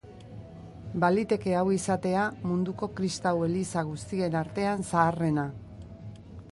Baliteke 1.03 1.53
hau 1.59 1.65
izatea 1.75 2.23
munduko 2.51 2.91
kristau 3.01 3.35
eliza 3.49 3.87
guztien 3.93 4.41
artean 4.45 4.87
zaharrena. 4.89 5.47